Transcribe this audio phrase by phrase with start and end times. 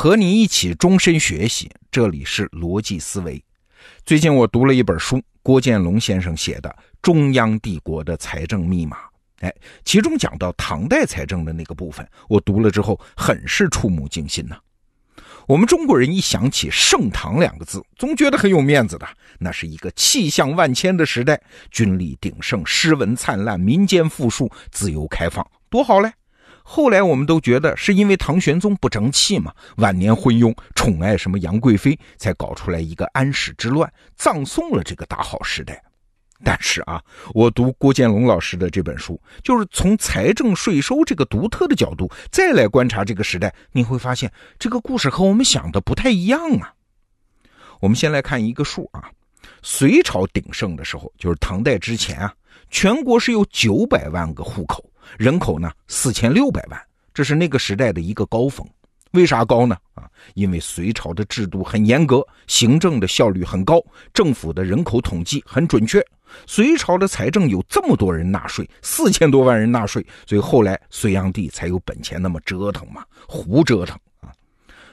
[0.00, 3.42] 和你一起终身学习，这里是逻辑思维。
[4.06, 6.70] 最近我读了一本书，郭建龙先生写的
[7.02, 8.96] 《中央帝国的财政密码》。
[9.40, 9.52] 哎，
[9.84, 14.56] 其中讲到唐代财政的那个部分，我读了之后很是触目惊心呐。
[15.48, 19.08] 我们中国人一想起“盛唐”两个字，总觉得很有面子的。
[19.40, 21.42] 那是一个气象万千的时代，
[21.72, 26.12] 军力鼎盛，诗文灿烂，民间富庶，自由开放，多好嘞！
[26.70, 35.82] 后来我们都觉得是因为唐玄宗不争气嘛，晚年昏庸，宠爱什么杨贵妃，才搞出来一个安史之乱，葬送了这个大好时代。
[36.44, 37.02] 但是啊，
[37.32, 46.74] 我读郭建龙老师的这本书，就是从财政税收这个独特的角度再来观察这个时代，你会发现这个故事和我们想的不太一样啊。
[47.80, 49.08] 我们先来看一个数啊，
[49.62, 52.34] 隋朝鼎盛的时候，就是唐代之前啊，
[52.68, 54.84] 全国是有九百万个户口。
[55.16, 56.80] 人口呢四千六百万，
[57.14, 58.66] 这是那个时代的一个高峰。
[59.12, 59.74] 为啥高呢？
[59.94, 63.82] 啊，因为隋朝的制度很严格，行政的效率很高，
[64.12, 66.04] 政府的人口统计很准确。
[66.46, 74.28] 隋朝的财政有这么多人纳税，四千多万人纳税，所以后来隋炀帝才有本钱那么折腾嘛，胡折腾啊。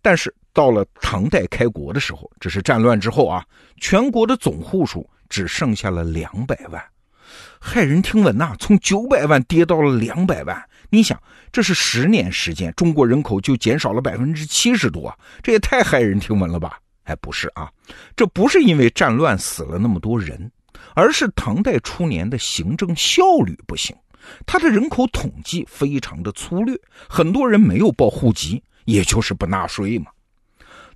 [0.00, 3.44] 但是到了唐代开国的时候，这是战乱之后啊，
[3.80, 6.80] 全国的总户数只剩下了两百万。
[7.66, 10.64] 骇人听闻呐，从九百万跌到了两百万。
[10.88, 16.78] 你想，这是十年时间，中国人口就减少了百分之七十多，这也太骇人听闻了吧？
[17.02, 17.68] 哎，不是啊，
[18.14, 20.48] 这不是因为战乱死了那么多人，
[20.94, 23.96] 而是唐代初年的行政效率不行，
[24.46, 30.06] 他的人口统计非常的粗略，很多人没有报户籍，也就是不纳税嘛。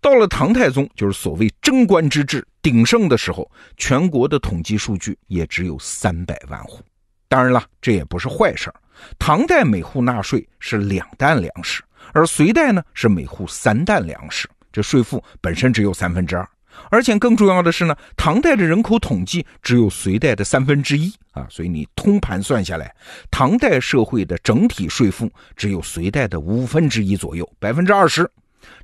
[0.00, 6.82] 到了唐太宗，就是所谓贞观之治鼎盛的时候，全国的统计数据也只有三百万户。
[7.28, 8.74] 当然了，这也不是坏事
[9.20, 11.80] 唐代每户纳税是两担粮食，
[12.12, 16.44] 而隋代呢是每户三担粮食，这税负本身只有三分之二。
[16.90, 22.92] 而且更重要的是呢，唐代的人口统计只有隋代的三分之一啊，所以你通盘算下来，
[23.30, 28.28] 唐代社会的整体税负只有隋代的五分之一左右，百分之二十。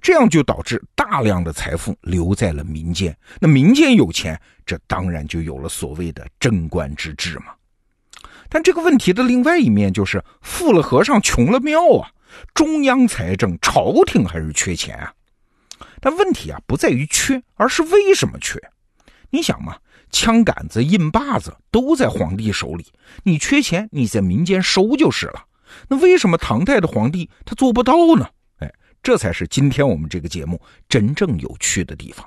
[0.00, 7.46] 这样就导致大量的财富留在了民间，那民间有钱，这当然就有了所谓的贞观之治嘛。
[8.48, 12.10] 但这个问题的另外一面就是，富了和尚穷了庙啊，
[12.52, 15.12] 中央财政朝廷还是缺钱啊。
[16.00, 18.60] 但问题啊不在于缺，而是为什么缺？
[19.30, 19.76] 你想嘛，
[20.10, 25.44] 枪杆子、印把子都在皇帝手里，你缺钱，你在民间收就是了。
[25.88, 28.28] 那为什么唐代的皇帝他做不到呢？
[29.02, 32.26] 这才是今天我们这个节目真正有趣的地方。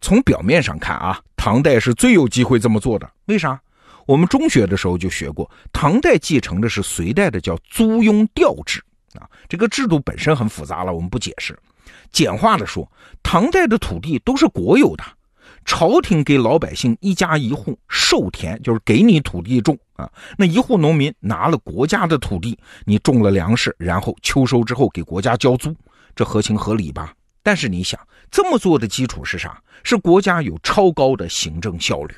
[0.00, 3.08] 从表面上看啊，唐代是最有机会这么做的。
[3.26, 3.58] 为啥？
[4.06, 8.82] 我们中学的时候就学过，唐代继承的是隋代的叫租庸调制
[9.14, 9.24] 啊。
[9.48, 11.58] 这个制度本身很复杂了，我们不解释。
[12.10, 12.86] 简化的说，
[13.22, 15.04] 唐代的土地都是国有的。
[15.64, 20.10] 朝廷给老百姓一家一户授田，就是给你土地种啊。
[20.36, 25.74] 那一户农民拿了国家的土地，你种了粮食，然后秋收之后给国家交租，
[26.14, 27.12] 这合情合理吧？
[27.42, 27.98] 但是你想，
[28.30, 29.60] 这么做的基础是啥？
[29.82, 32.14] 是国家有超高的行政效率，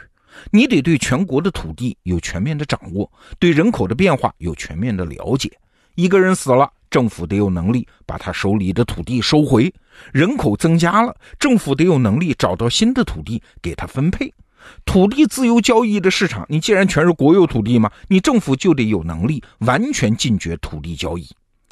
[0.51, 5.51] 你得对全国的土地有全面的掌握，对人口的变化有全面的了解。
[5.95, 6.71] 一个人死了。
[6.89, 9.71] 政府得有能力把他手里的土地收回，
[10.13, 14.33] 人口增加了，政府得有能力找到新的土地给他分配。
[14.85, 21.25] 土地自由交易的市场，你既然全是国有土地嘛，你政府就得有能力完全禁绝土地交易。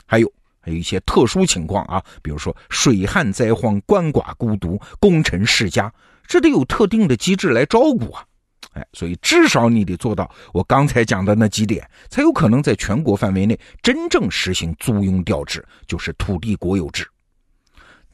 [0.07, 5.93] 还有还有一些特殊情况啊，比如说水旱灾荒、鳏寡孤独、功臣世家，
[6.29, 8.25] 这得有特定的机制来照顾啊。
[8.75, 17.07] 哎，所以至少你得做到我刚才讲的那几点，才有可能在全国范围内真正实行租庸调制，就是土地国有制。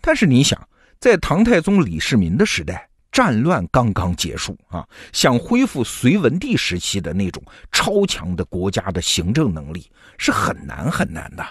[0.00, 0.69] 但是你想，
[0.99, 11.44] 在唐太宗李世民的时代，战乱刚刚结束啊，想恢复隋文帝时期的那种超强的国家的行政能力，是很难很难的。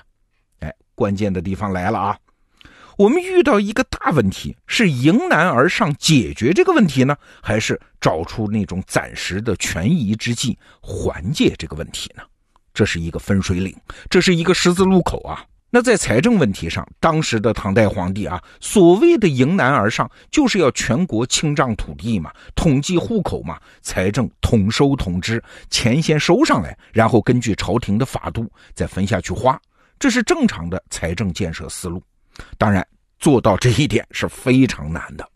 [0.60, 2.18] 哎，关键的地方来了啊！
[2.98, 12.24] 我们遇到一个大问题，是迎难而上解决这个问题呢，还是找出那种暂时的权宜之计缓解这个问题呢？
[12.74, 13.74] 这是一个分水岭，
[14.10, 15.46] 这是一个十字路口啊。
[15.71, 29.60] 那在财政问题上，当时的唐代皇帝啊，所谓的迎难而上，就是要全国清账土地嘛，统计户口嘛，财政统收统支，钱先收上来，然后根据朝廷的法度再分下去花，
[30.00, 32.01] 这是正常的财政建设思路。
[32.57, 32.86] 当然，
[33.19, 35.30] 做到这一点是非常难的。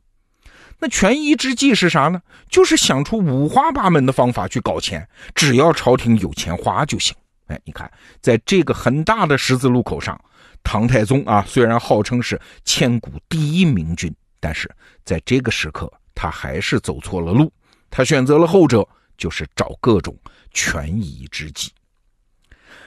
[0.80, 2.20] 那权宜之计是啥呢？
[2.50, 7.16] 就是想出五花八门的方法去搞钱，只要朝廷有钱花就行。
[7.66, 7.92] 你看，
[8.22, 10.20] 在这个很大的十字路口上，
[10.64, 14.70] 唐太宗啊，虽然号称是千古第一明君，但是
[15.04, 17.52] 在这个时刻，他还是走错了路。
[17.90, 20.18] 他选择了后者，就是找各种
[20.52, 21.72] 权宜之计。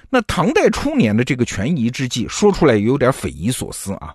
[0.09, 4.15] 那唐代初年的这个权宜之计，说出来有点匪夷所思啊。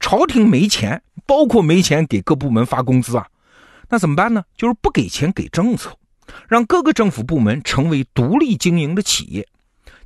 [0.00, 3.26] 朝廷没钱，包括没钱给各部门发工资啊，
[3.88, 4.44] 那怎么办呢？
[4.56, 5.96] 就是不给钱，给政策，
[6.48, 9.46] 让各个政府部门成为独立经营的企业。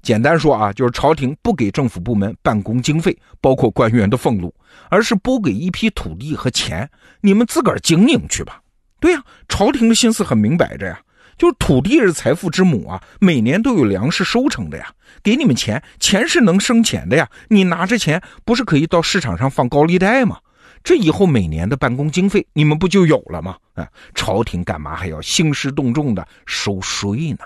[0.09, 4.55] 简单说啊，就是朝廷不给政府部门办公经费，包括官员的俸禄，
[4.89, 6.89] 而是拨给一批土地和钱，
[7.21, 8.59] 你们自个儿经营去吧。
[9.01, 10.99] 对呀，朝廷的心思很明摆着呀，
[11.37, 14.91] 就是土地是财富之母啊，每年都有粮食收成的呀，
[15.23, 20.39] 给你们钱，钱是能生钱的呀，你拿着钱不是可以到市场上放高利贷吗？
[20.83, 23.59] 这以后每年的办公经费你们不就有了吗？
[23.75, 27.41] 啊，朝廷干嘛还要兴师动众的收税呢？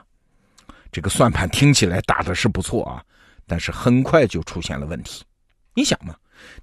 [0.93, 3.03] 这个算盘听起来打的是不错啊，
[3.47, 5.25] 但是很快就出现了问题。
[5.75, 6.15] 你想嘛，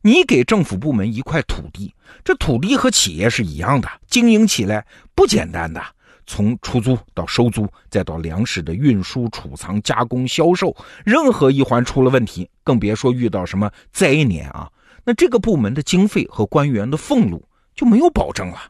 [0.03, 1.93] 你给政府部门一块土地，
[2.23, 4.85] 这土地和企业是一样的，经营起来
[5.15, 5.83] 不简单的。
[6.27, 14.71] 从出租到收租，再到粮食的运输、储藏、加工、销售，任何一环出了问题，更别说遇到什么灾年啊，
[15.03, 17.43] 那这个部门的经费和官员的俸禄
[17.73, 18.61] 就没有保证了。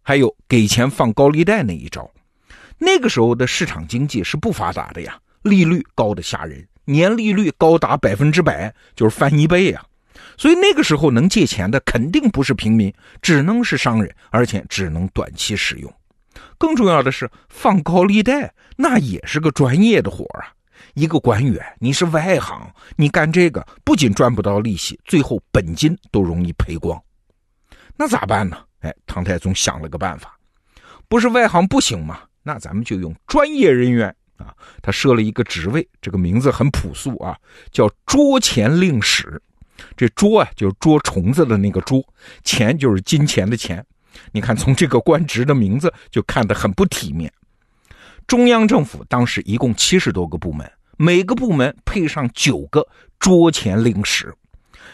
[0.00, 2.10] 还有给钱放高利贷那一招。
[2.84, 9.82] 那个时候的市场经济是不发达的呀，利率高的吓人，年利率高达百分之百，就是翻一倍呀。
[10.36, 12.92] 所以那个时候能借钱的肯定不是平民，
[13.22, 15.92] 只能是商人，而且只能短期使用。
[16.58, 20.52] 更重要的是，放高利贷那也是个专业的活啊。
[20.94, 27.00] 一个官员，你是外行，你干这个不仅赚不到利息，最后本金都容易赔光。
[27.96, 28.58] 那咋办呢？
[28.80, 30.36] 哎，唐太宗想了个办法，
[31.08, 32.20] 不是外行不行吗？
[32.44, 37.36] 那咱们就用专业人员啊，他设了一个职位，这个名字很朴素啊，
[37.72, 39.42] 叫捉钱令史。
[39.96, 42.00] 这捉啊，就是捉虫子的那个捉，
[42.44, 43.84] 钱就是金钱的钱。
[44.30, 47.32] 你看，从这个官职的名字就看得很不体面。
[48.26, 52.86] 中央政府当时一共七十多个部门，每个部门配上九个
[53.18, 54.32] 捉钱令史。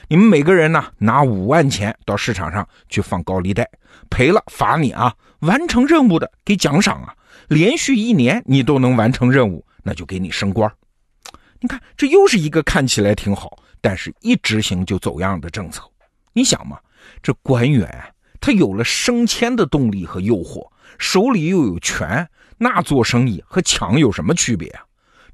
[0.09, 3.69] 你们每个人呢，拿五万钱到市场上去放高利贷，
[4.09, 7.15] 赔了罚你啊，完成任务的给奖赏啊。
[7.51, 10.73] 连续一年你都能完成任务，那就给你升官。
[11.59, 15.83] 你看，这又是一个看起来挺好，但是一执行就走样的政策。
[16.33, 16.79] 你想嘛，
[17.21, 24.85] 这官员他有了升迁的动力和诱惑，手里又有权，那做生意和抢有什么区别啊？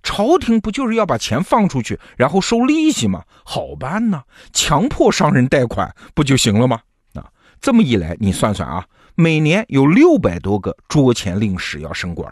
[0.03, 3.23] 朝廷不就是要把钱放出去，然后收利息吗？
[3.45, 4.23] 好办呢，
[4.55, 6.81] 强迫商人贷款不就行了吗？
[7.13, 7.29] 啊，
[7.61, 8.87] 这么一来，你算算啊。
[9.19, 12.31] 每年有六百多个桌前令史要升官，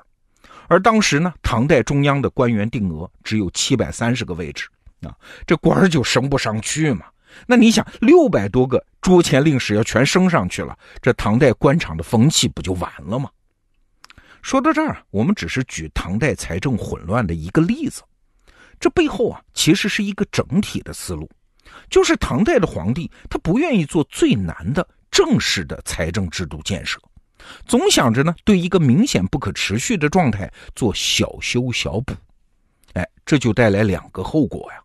[0.68, 4.68] 而当时呢，唐代中央的官员定额只有七百三十个位置
[5.00, 5.16] 啊，
[5.46, 7.06] 这官就升不上去嘛。
[7.46, 13.30] 那你想，六百多个桌前令史要全升上去了，这唐代官场的风气不就完了吗？
[14.42, 18.02] 说到这儿，我们只是举唐代财政混乱的一个例子，
[18.78, 21.26] 这背后啊，其实是一个整体的思路，
[21.88, 24.86] 就是唐代的皇帝他不愿意做最难的。
[25.14, 26.98] 正式的财政制度建设，
[27.66, 32.12] 总想着呢，对一个明显不可持续的状态做小修小补，
[32.94, 34.78] 哎，这就带来两个后果呀。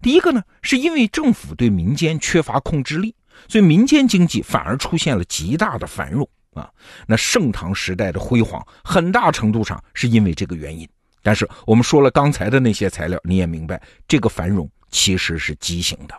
[0.00, 3.12] 第一个呢，是因为政府对民间缺乏控制力，
[3.48, 6.70] 所以民间经济反而出现了极大的繁荣啊。
[7.04, 10.88] 那盛唐时代的辉煌，很大程度上是因为这个原因。
[11.20, 16.14] 但是我们说了刚才的那些材料，你也明白，这个繁荣其实是畸形的。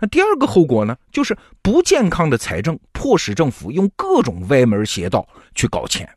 [0.00, 6.08] 那第二个后果呢，就是不健康的财政迫使政府用各种歪门邪道去搞钱，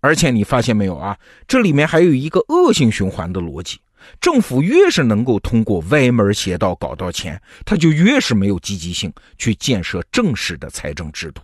[0.00, 1.16] 而且你发现没有啊？
[1.46, 3.78] 这里面还有一个恶性循环的逻辑：
[4.20, 11.42] 政府越是能够通过歪门邪道搞到钱，他就越是没有积极性去建设正式的财政制度。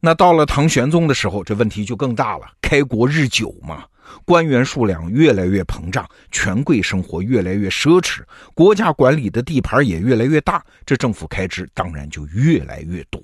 [0.00, 3.84] 那到了唐玄宗的时候，这问题就更大了，开国日久嘛。
[4.24, 8.20] 官员数量越来越膨胀，权贵生活越来越奢侈，
[8.54, 13.22] 国家管理的地盘也越来越大，这政府开支当然就越来越多。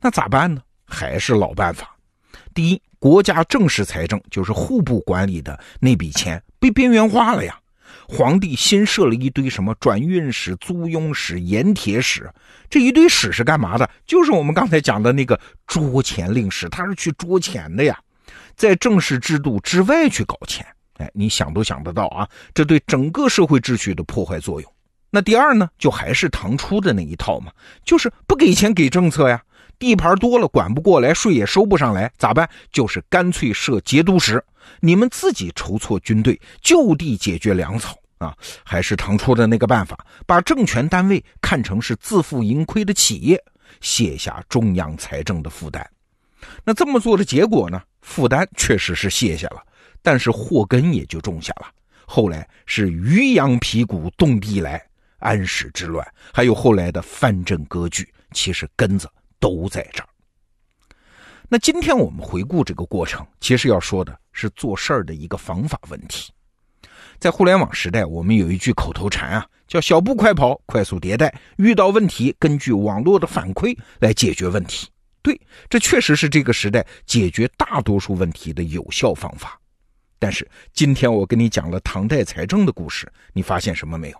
[0.00, 0.60] 那咋办呢？
[0.86, 1.96] 还是老办法。
[2.54, 7.58] 第一，国家正式财政就是户部管理的那笔钱被边缘化了呀。
[8.08, 12.30] 皇帝新设了一堆什么转运使、租庸使、盐铁使，
[12.70, 13.88] 这一堆使是干嘛的？
[14.06, 17.98] 就是我们刚才讲的那个捉钱令使，他是去捉钱的呀。
[18.58, 24.70] 在正式制度之外去搞钱，哎，你想都想得到啊，这对整个社会秩序的破坏作用。
[25.10, 27.52] 那第二呢，就还是唐初的那一套嘛，
[27.84, 29.40] 就是不给钱给政策呀，
[29.78, 32.50] 地盘多了管不过来，税也收不上来，咋办？
[32.72, 34.44] 就是干脆设节度使，
[34.80, 39.96] 你们自己筹措军队，就地解决粮草，啊，还是唐初的那个办法，
[40.26, 43.40] 把政权单位看成是自负盈亏的企业，
[43.80, 45.88] 卸下中央财政的负担。
[46.64, 47.80] 那这么做的结果呢？
[48.08, 49.62] 负担确实是卸下了，
[50.00, 51.66] 但是祸根也就种下了。
[52.06, 54.82] 后来是渔阳鼙鼓动地来，
[55.18, 59.06] 安史之乱，还有后来的藩镇割据，其实根子
[59.38, 60.08] 都在这儿。
[61.50, 66.32] 那今天我们回顾这个过程，其实要说的是做事儿的一个方法问题。
[67.18, 71.32] 在互联网时代，我们有一句口头禅啊，叫“小步快跑，快速迭代”。
[71.58, 74.88] 遇到问题，根据网络的反馈来解决问题。
[75.22, 79.60] 对，这确实是这个时代解决大多数问题的有效方法。
[80.18, 84.18] 但是今天我跟你讲了唐代财政的故事，你发现什么没有？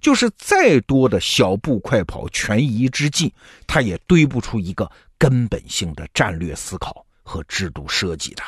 [0.00, 3.32] 就是再多的小步快跑、权宜之计，
[3.66, 8.42] 它也堆不出一个根本性的战略思考和制度设计的。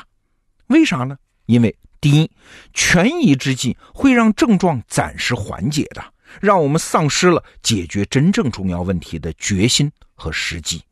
[0.69, 1.17] 为啥呢？
[1.47, 2.31] 因为第一，
[2.73, 6.03] 权宜之计会让症状暂时缓解的，
[6.41, 10.83] 让我们丧失了解决真正重要问题的决心和时机。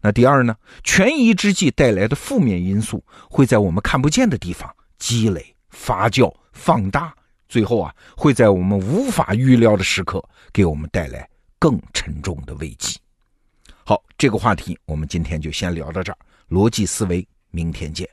[0.00, 0.54] 那第二呢？
[0.84, 7.14] 权宜之计带来的负面因素会在我们看不见的地方积累、发酵、放大。
[7.48, 11.28] 最后啊，会在我们无法预料的时刻给我们带来
[11.58, 12.98] 更沉重的危机。
[13.84, 16.18] 好，这个话题我们今天就先聊到这儿。
[16.50, 18.06] 逻辑思维，明天见。